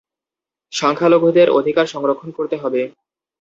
সংখ্যালঘুদের 0.73 1.47
অধিকার 1.49 1.85
সংরক্ষণ 1.85 2.29
করতে 2.31 2.55
হবে। 2.57 2.81